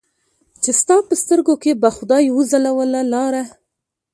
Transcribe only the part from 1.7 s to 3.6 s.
به خدای وځلوله لاره